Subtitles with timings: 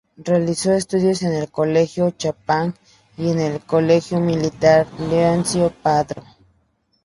[0.17, 2.75] Realizó estudios en el Colegio Champagnat
[3.19, 6.23] y en el Colegio Militar Leoncio Prado.